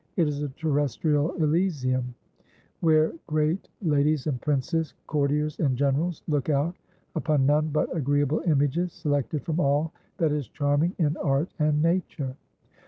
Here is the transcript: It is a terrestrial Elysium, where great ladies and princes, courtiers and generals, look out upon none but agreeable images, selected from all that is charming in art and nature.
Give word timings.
It 0.15 0.27
is 0.27 0.41
a 0.41 0.49
terrestrial 0.49 1.29
Elysium, 1.35 2.15
where 2.79 3.13
great 3.27 3.69
ladies 3.83 4.25
and 4.25 4.41
princes, 4.41 4.95
courtiers 5.05 5.59
and 5.59 5.77
generals, 5.77 6.23
look 6.27 6.49
out 6.49 6.75
upon 7.13 7.45
none 7.45 7.67
but 7.67 7.95
agreeable 7.95 8.39
images, 8.47 8.93
selected 8.93 9.43
from 9.43 9.59
all 9.59 9.93
that 10.17 10.31
is 10.31 10.47
charming 10.49 10.95
in 10.97 11.17
art 11.17 11.53
and 11.59 11.83
nature. 11.83 12.35